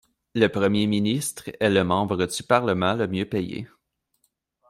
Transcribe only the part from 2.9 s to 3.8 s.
le mieux payé.